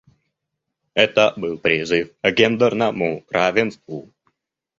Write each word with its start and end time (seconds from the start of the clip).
Это 0.95 1.31
был 1.37 1.59
призыв 1.59 2.09
к 2.23 2.31
гендерному 2.31 3.23
равенству. 3.29 4.11